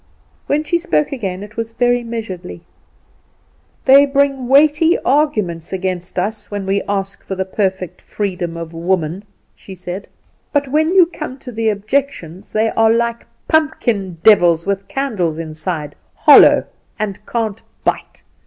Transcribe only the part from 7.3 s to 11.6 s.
the perfect freedom of women," she said; "but, when you come to